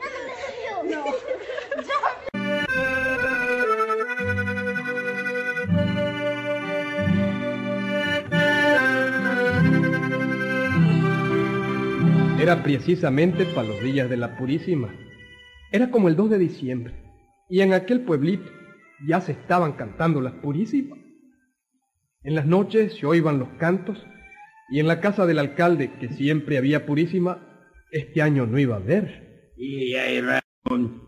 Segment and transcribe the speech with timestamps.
[0.00, 0.72] No, me salió.
[12.40, 14.88] Era precisamente para los días de la Purísima.
[15.72, 16.94] Era como el 2 de diciembre.
[17.48, 18.50] Y en aquel pueblito
[19.08, 20.98] ya se estaban cantando las Purísimas.
[22.22, 23.98] En las noches se oían los cantos
[24.70, 28.78] y en la casa del alcalde, que siempre había Purísima, este año no iba a
[28.78, 29.52] haber.
[29.56, 31.02] Y hay razón.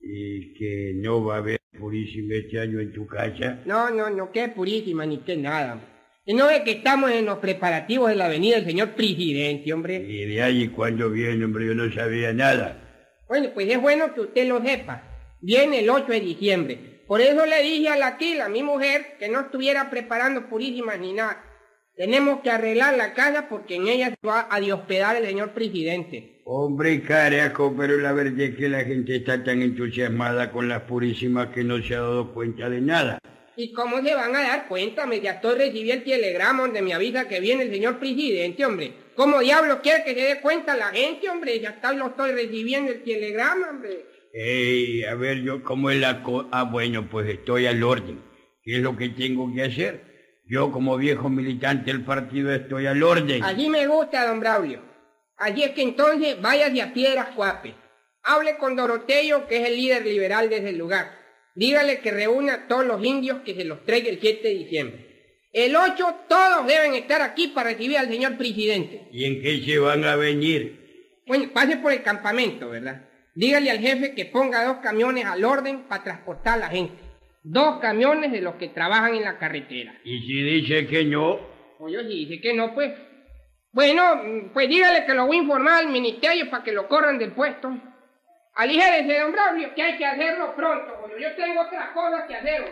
[0.00, 3.62] Y que no va a haber purísima este año en tu casa.
[3.66, 5.80] No, no, no, qué purísima ni qué nada.
[6.26, 9.96] Y no es que estamos en los preparativos de la venida del señor presidente, hombre.
[9.96, 12.83] Y de ahí cuando viene, hombre, yo no sabía nada.
[13.28, 15.02] Bueno, pues es bueno que usted lo sepa.
[15.40, 17.02] Viene el 8 de diciembre.
[17.06, 21.12] Por eso le dije a la Tila, mi mujer, que no estuviera preparando purísimas ni
[21.12, 21.44] nada.
[21.96, 26.42] Tenemos que arreglar la casa porque en ella se va a hospedar el señor presidente.
[26.44, 31.48] Hombre, carajo, pero la verdad es que la gente está tan entusiasmada con las purísimas
[31.48, 33.18] que no se ha dado cuenta de nada.
[33.56, 35.06] ¿Y cómo se van a dar cuenta?
[35.06, 38.92] Me ya estoy recibí el telegrama donde me avisa que viene el señor presidente, hombre.
[39.14, 41.60] ¿Cómo diablo quiere que se dé cuenta la gente, hombre?
[41.60, 44.06] Ya está, lo estoy recibiendo el telegrama, hombre.
[44.32, 46.48] Ey, a ver, yo, ¿cómo es la cosa?
[46.50, 48.20] Ah, bueno, pues estoy al orden.
[48.64, 50.14] ¿Qué es lo que tengo que hacer?
[50.46, 53.44] Yo, como viejo militante del partido, estoy al orden.
[53.44, 54.82] Allí me gusta, don Braulio.
[55.36, 57.74] Allí es que entonces váyase a Piedras Cuape.
[58.24, 61.23] Hable con Doroteo, que es el líder liberal de ese lugar.
[61.54, 65.06] Dígale que reúna a todos los indios que se los traiga el 7 de diciembre.
[65.52, 69.08] El 8 todos deben estar aquí para recibir al señor presidente.
[69.12, 71.22] ¿Y en qué se van a venir?
[71.26, 73.08] Bueno, pase por el campamento, ¿verdad?
[73.34, 76.94] Dígale al jefe que ponga dos camiones al orden para transportar a la gente.
[77.42, 79.94] Dos camiones de los que trabajan en la carretera.
[80.04, 82.92] Y si dice que no, Oye, si dice que no, pues.
[83.72, 87.32] Bueno, pues dígale que lo voy a informar al ministerio para que lo corran del
[87.32, 87.76] puesto.
[88.56, 92.62] Aligérese, don Braulio, que hay que hacerlo pronto, porque yo tengo otras cosas que hacer.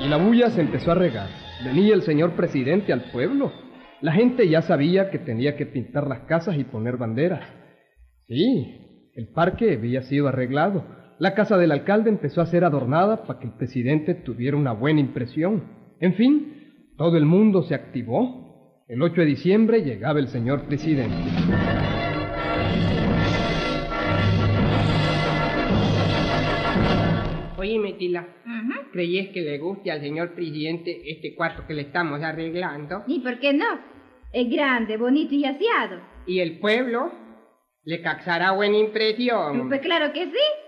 [0.00, 1.28] Y la bulla se empezó a regar.
[1.64, 3.52] Venía el señor presidente al pueblo.
[4.00, 7.46] La gente ya sabía que tenía que pintar las casas y poner banderas.
[8.26, 10.99] Sí, el parque había sido arreglado.
[11.20, 15.00] La casa del alcalde empezó a ser adornada para que el presidente tuviera una buena
[15.00, 15.64] impresión.
[16.00, 18.82] En fin, todo el mundo se activó.
[18.88, 21.14] El 8 de diciembre llegaba el señor presidente.
[27.58, 28.26] Oye, Tila,
[28.90, 33.04] ¿creyes que le guste al señor presidente este cuarto que le estamos arreglando?
[33.06, 33.66] ¿Y por qué no?
[34.32, 36.00] Es grande, bonito y aseado.
[36.26, 37.12] ¿Y el pueblo?
[37.84, 39.68] ¿Le causará buena impresión?
[39.68, 40.59] Pues claro que sí.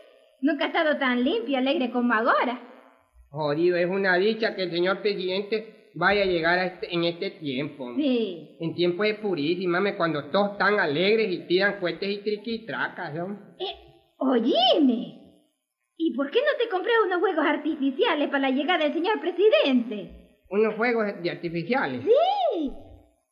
[0.42, 2.60] Nunca ha estado tan limpio y alegre como ahora.
[3.30, 7.30] Jodido, es una dicha que el señor presidente vaya a llegar a este- en este
[7.30, 7.94] tiempo.
[7.96, 8.56] Sí.
[8.60, 13.38] En tiempo de purísima, cuando todos están alegres y tiran cohetes y triquitracas, ¿no?
[13.58, 13.74] Eh,
[14.18, 15.18] oíme.
[15.96, 20.40] ¿Y por qué no te compré unos juegos artificiales para la llegada del señor presidente?
[20.50, 22.02] Unos fuegos de artificiales.
[22.02, 22.70] Sí.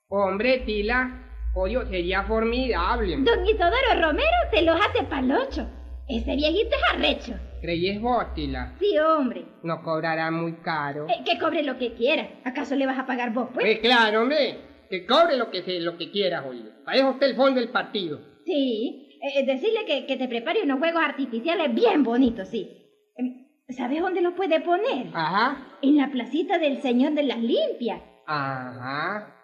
[0.09, 3.17] Hombre, Tila, odio, sería formidable.
[3.19, 5.69] Don Isodoro Romero se los hace palocho.
[6.11, 7.41] Ese viejito es arrecho.
[7.61, 8.75] ¿Creyes vos, Tila?
[8.79, 9.45] Sí, hombre.
[9.63, 11.07] No cobrará muy caro.
[11.09, 12.29] Eh, que cobre lo que quiera.
[12.45, 13.65] ¿Acaso le vas a pagar vos, pues?
[13.65, 14.59] Pues claro, hombre.
[14.89, 16.73] Que cobre lo que, lo que quiera, oído.
[16.85, 18.21] Para eso está el fondo del partido.
[18.45, 19.19] Sí.
[19.23, 22.69] Eh, decirle que, que te prepare unos juegos artificiales bien bonitos, sí.
[23.17, 25.09] Em, ¿Sabes dónde los puede poner?
[25.13, 25.77] Ajá.
[25.83, 28.01] En la placita del Señor de las Limpias.
[28.27, 29.37] Ajá.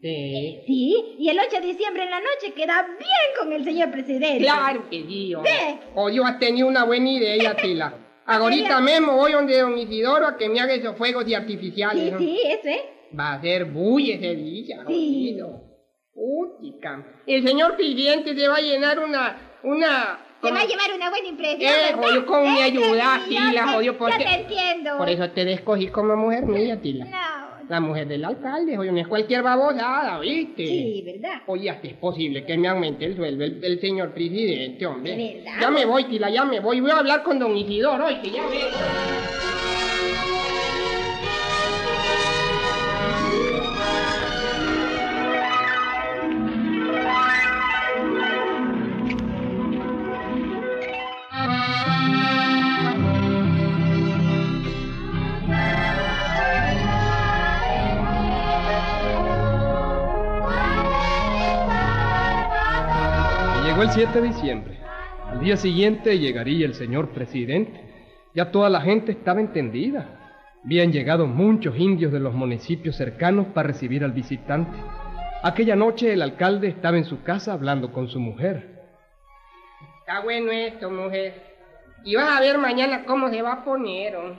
[0.00, 0.60] Sí.
[0.66, 4.38] Sí, y el 8 de diciembre en la noche queda bien con el señor presidente.
[4.44, 5.50] Claro que sí, hombre.
[5.52, 5.78] Ve.
[5.96, 7.94] Odio, has tenido una buena idea, Tila.
[8.26, 12.04] Ahorita mismo voy donde don Isidoro a que me haga esos fuegos de artificiales.
[12.04, 12.18] Sí, ¿no?
[12.18, 12.80] sí, eso es.
[13.18, 15.34] Va a ser bulla ese día, Sí.
[15.34, 15.62] jodido.
[16.14, 17.04] Putica.
[17.26, 20.18] El señor presidente se va a llenar una, una...
[20.42, 21.60] Te va a llevar una buena impresión.
[21.72, 23.98] Eh, jodido, ¿cómo me Eh, ayudas, sí, Tila, jodido?
[23.98, 24.24] ¿por Ya qué?
[24.24, 24.98] te entiendo.
[24.98, 27.04] Por eso te escogí como mujer mía, Tila.
[27.06, 27.37] No.
[27.68, 30.66] La mujer del alcalde, oye, no es cualquier babosada, ¿viste?
[30.66, 31.42] Sí, ¿verdad?
[31.46, 35.16] Oye, hasta es posible que me aumente el sueldo el, el señor presidente, hombre.
[35.16, 35.60] ¿De verdad?
[35.60, 36.80] Ya me voy, Tila, ya me voy.
[36.80, 38.58] Voy a hablar con don Isidoro, oye, que ya ve.
[63.78, 64.78] Llegó el 7 de diciembre.
[65.30, 67.80] Al día siguiente llegaría el señor presidente.
[68.34, 70.18] Ya toda la gente estaba entendida.
[70.64, 74.76] Habían llegado muchos indios de los municipios cercanos para recibir al visitante.
[75.44, 78.68] Aquella noche el alcalde estaba en su casa hablando con su mujer.
[80.00, 81.40] Está bueno esto, mujer.
[82.02, 84.16] Y vas a ver mañana cómo se va a poner.
[84.16, 84.32] ¿o?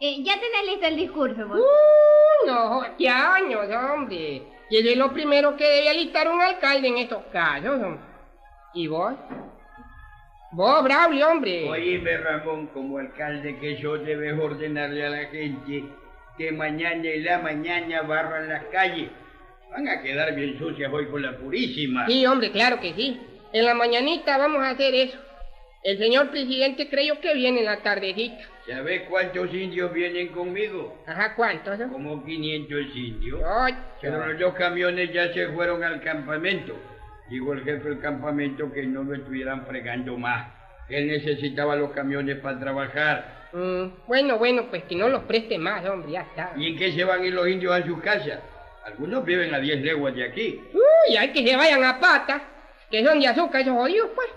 [0.00, 1.58] Eh, ya tenés listo el discurso, vos.
[1.58, 3.62] Uh, no, qué años,
[3.92, 4.44] hombre.
[4.70, 7.82] Y es lo primero que debe alistar un alcalde en estos casos.
[7.82, 8.13] hombre.
[8.74, 9.14] ¿Y vos?
[10.52, 11.68] Vos, Braulio, hombre.
[11.68, 15.84] Oíme, Ramón, como alcalde que yo debes ordenarle a la gente
[16.36, 19.10] que mañana y la mañana barran las calles.
[19.70, 22.06] Van a quedar bien sucias hoy con la purísima.
[22.06, 23.20] Sí, hombre, claro que sí.
[23.52, 25.18] En la mañanita vamos a hacer eso.
[25.82, 28.38] El señor presidente creyó que viene en la tardecita.
[28.66, 30.96] ¿Sabes cuántos indios vienen conmigo?
[31.06, 31.78] Ajá, ¿cuántos?
[31.90, 33.40] Como 500 indios.
[33.44, 33.76] Ocho.
[34.00, 36.74] Pero los dos camiones ya se fueron al campamento.
[37.28, 40.48] Dijo el jefe del campamento que no lo estuvieran fregando más.
[40.88, 43.48] Él necesitaba los camiones para trabajar.
[43.52, 46.52] Mm, bueno, bueno, pues que no los preste más, hombre, ya está.
[46.56, 48.40] ¿Y en qué se van a ir los indios a sus casas?
[48.84, 50.60] Algunos viven a 10 leguas de aquí.
[50.74, 52.42] Uy, hay que se vayan a pata,
[52.90, 54.28] que son de azúcar esos jodidos, pues.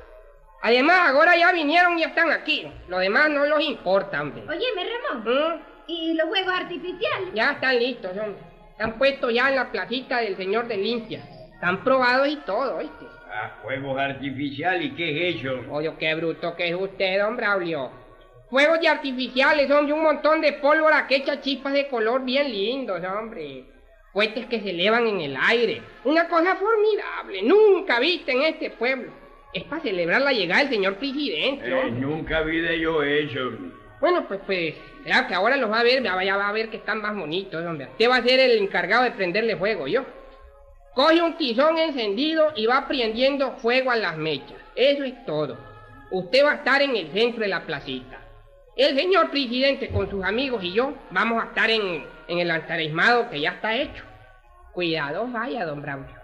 [0.61, 2.65] Además, ahora ya vinieron y ya están aquí.
[2.87, 4.43] Lo demás no los importa, hombre.
[4.43, 5.23] Óyeme, Ramón.
[5.25, 7.33] Mm, ¿Y los juegos artificiales?
[7.33, 8.41] Ya están listos, hombre.
[8.71, 11.21] Están puestos ya en la placita del señor de limpia.
[11.57, 13.05] Están probados y todo, ¿oíste?
[13.33, 15.59] Ah, fuegos artificiales, ¿y qué es eso?
[15.71, 17.89] Oye, qué bruto que es usted, don Braulio.
[18.47, 23.01] Fuegos de artificiales, hombre, un montón de pólvora que echa chispas de color bien lindos,
[23.03, 23.65] hombre.
[24.13, 25.81] Cohetes que se elevan en el aire.
[26.03, 29.11] Una cosa formidable, nunca vista en este pueblo.
[29.51, 33.51] Es para celebrar la llegada del señor presidente, Eh, nunca vi de yo eso.
[33.99, 36.53] Bueno, pues, pues, claro que ahora los va a ver, ya va- ya va a
[36.53, 37.87] ver que están más bonitos, hombre.
[37.91, 40.03] Usted va a ser el encargado de prenderle fuego, yo.
[40.97, 44.57] Coge un tizón encendido y va prendiendo fuego a las mechas.
[44.75, 45.55] Eso es todo.
[46.09, 48.19] Usted va a estar en el centro de la placita.
[48.75, 53.29] El señor presidente con sus amigos y yo vamos a estar en, en el altarismado
[53.29, 54.03] que ya está hecho.
[54.73, 56.15] Cuidado, vaya, don Braulio.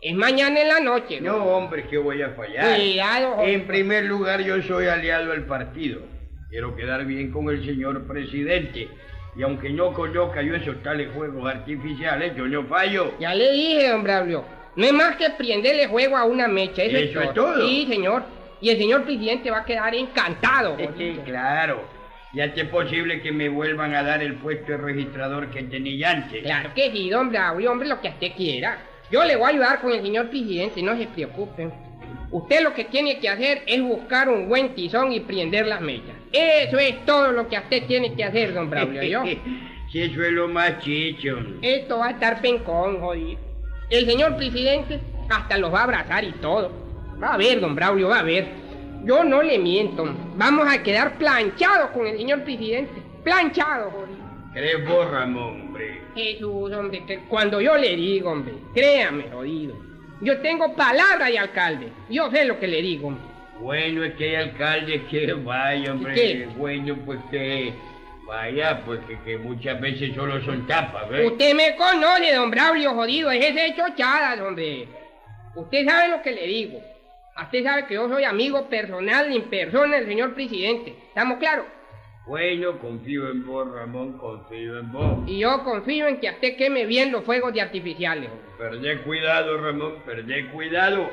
[0.00, 1.20] Es mañana en la noche.
[1.20, 2.76] No, hombre, que voy a fallar.
[2.76, 3.52] Cuidado, hombre.
[3.52, 6.02] En primer lugar, yo soy aliado del partido.
[6.50, 8.88] Quiero quedar bien con el señor presidente.
[9.38, 13.14] Y aunque no conozca yo esos tales juegos artificiales, yo no fallo.
[13.20, 14.44] Ya le dije, don Braulio.
[14.74, 16.82] No es más que prenderle juego a una mecha.
[16.82, 17.68] Eso, ¿Eso es todo?
[17.68, 18.24] Sí, señor.
[18.60, 20.76] Y el señor presidente va a quedar encantado.
[20.98, 21.84] Sí, claro.
[22.34, 26.42] Ya es posible que me vuelvan a dar el puesto de registrador que tenía antes.
[26.42, 28.78] Claro que sí, don Braulio, hombre, lo que usted quiera.
[29.08, 31.72] Yo le voy a ayudar con el señor presidente, no se preocupen.
[32.32, 36.17] Usted lo que tiene que hacer es buscar un buen tizón y prender las mechas.
[36.32, 39.02] Eso es todo lo que usted tiene que hacer, don Braulio.
[39.02, 39.22] ¿yo?
[39.90, 41.38] si eso es lo más chicho.
[41.62, 43.40] Esto va a estar pencón, jodido.
[43.90, 46.70] El señor presidente hasta los va a abrazar y todo.
[47.22, 48.46] Va a ver, don Braulio, va a ver.
[49.04, 50.04] Yo no le miento.
[50.36, 53.02] Vamos a quedar planchados con el señor presidente.
[53.24, 54.18] Planchados, jodido.
[54.52, 56.02] ¿Crees vos, Ramón, hombre?
[56.14, 59.74] Jesús, hombre, que cuando yo le digo, hombre, créame, jodido.
[60.20, 61.92] Yo tengo palabra de alcalde.
[62.10, 63.24] Yo sé lo que le digo, hombre.
[63.60, 66.14] Bueno, es que hay alcaldes que vaya, hombre.
[66.14, 66.48] qué?
[66.56, 67.72] Bueno, pues que
[68.26, 71.30] vaya, pues que, que muchas veces solo son tapas, ¿ves?
[71.32, 73.30] Usted me conoce, don Braulio, jodido.
[73.30, 74.86] Es ese chochadas, hombre.
[75.54, 76.80] Usted sabe lo que le digo.
[77.40, 80.94] Usted sabe que yo soy amigo personal en persona del señor presidente.
[81.08, 81.66] ¿Estamos claros?
[82.26, 85.18] Bueno, confío en vos, Ramón, confío en vos.
[85.26, 88.28] Y yo confío en que a usted queme bien los fuegos de artificiales.
[88.58, 91.08] Perdé cuidado, Ramón, perdé cuidado.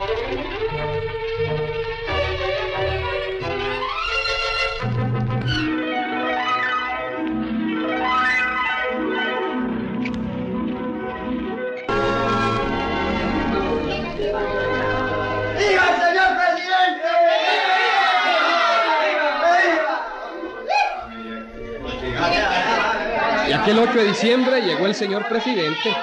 [23.88, 25.96] 8 de diciembre llegó el señor presidente.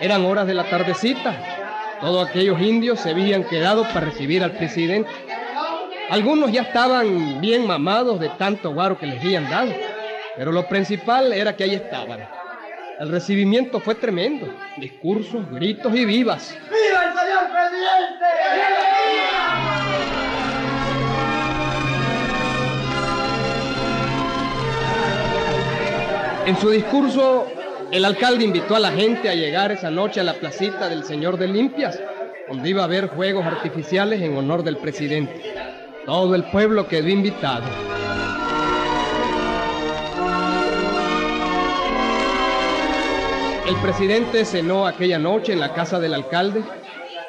[0.00, 1.34] Eran horas de la tardecita.
[1.98, 5.08] Todos aquellos indios se habían quedado para recibir al presidente.
[6.10, 9.72] Algunos ya estaban bien mamados de tanto guaro que les habían dado.
[10.36, 12.28] Pero lo principal era que ahí estaban.
[12.98, 14.52] El recibimiento fue tremendo.
[14.76, 16.54] Discursos, gritos y vivas.
[16.68, 18.99] ¡Viva el señor presidente!
[26.50, 27.46] En su discurso,
[27.92, 31.38] el alcalde invitó a la gente a llegar esa noche a la placita del Señor
[31.38, 31.96] de Limpias,
[32.48, 35.40] donde iba a haber juegos artificiales en honor del presidente.
[36.04, 37.62] Todo el pueblo quedó invitado.
[43.68, 46.64] El presidente cenó aquella noche en la casa del alcalde.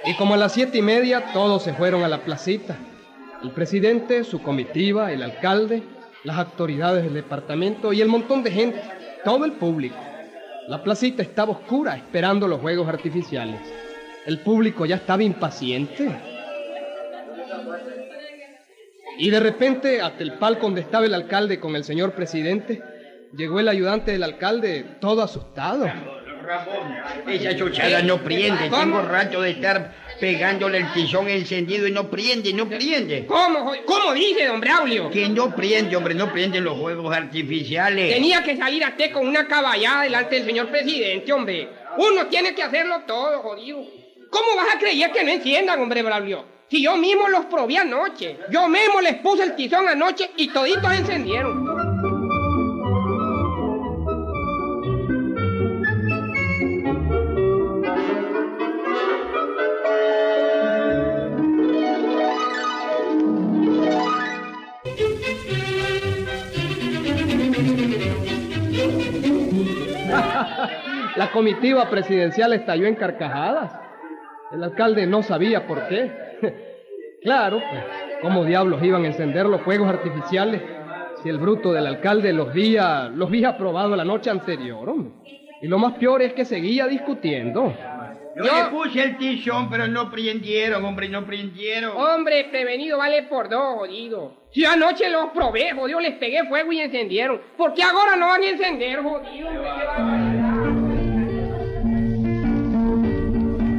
[0.03, 2.75] Y como a las siete y media todos se fueron a la placita.
[3.43, 5.83] El presidente, su comitiva, el alcalde,
[6.23, 8.81] las autoridades del departamento y el montón de gente,
[9.23, 9.97] todo el público.
[10.67, 13.59] La placita estaba oscura esperando los juegos artificiales.
[14.25, 16.09] El público ya estaba impaciente.
[19.17, 22.81] Y de repente, hasta el palco donde estaba el alcalde con el señor presidente,
[23.35, 25.85] llegó el ayudante del alcalde todo asustado.
[25.85, 26.95] Ramón,
[27.27, 28.69] esa chuchada no prende.
[28.69, 33.25] Tengo rato de estar pegándole el tizón encendido y no prende, no prende.
[33.25, 35.09] ¿Cómo, ¿Cómo dice, don Braulio?
[35.09, 38.13] Que no prende, hombre, no prenden los juegos artificiales.
[38.13, 41.67] Tenía que salir a usted con una caballada delante del señor presidente, hombre.
[41.97, 43.83] Uno tiene que hacerlo todo, jodido.
[44.29, 46.45] ¿Cómo vas a creer que no enciendan, hombre, Braulio?
[46.69, 48.37] Si yo mismo los probé anoche.
[48.49, 51.60] Yo mismo les puse el tizón anoche y toditos encendieron.
[71.15, 73.73] La comitiva presidencial estalló en carcajadas.
[74.51, 76.11] El alcalde no sabía por qué.
[77.23, 77.83] claro, pues,
[78.21, 80.61] ¿cómo diablos iban a encender los fuegos artificiales
[81.21, 83.29] si el bruto del alcalde los había, los
[83.97, 84.93] la noche anterior?
[85.61, 87.73] Y lo más peor es que seguía discutiendo.
[88.35, 91.97] Yo, Yo- le puse el tizón, pero no prendieron, hombre, no prendieron.
[91.97, 94.37] Hombre, prevenido vale por dos, jodido.
[94.53, 97.41] Si anoche los probé, jodido, les pegué fuego y encendieron.
[97.57, 99.49] ¿Por qué ahora no van a encender, jodido?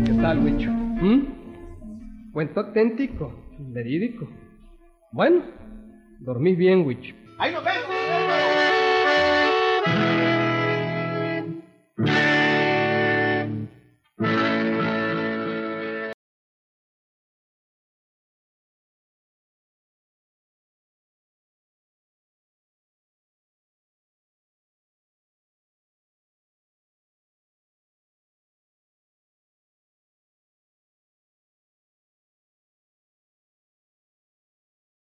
[0.04, 0.70] ¿Qué tal, Huicho?
[0.70, 2.32] ¿Mm?
[2.32, 4.28] Cuento auténtico, verídico.
[5.12, 5.42] Bueno,
[6.20, 7.14] dormís bien, Huicho.
[7.38, 7.86] ¡Ahí nos vemos!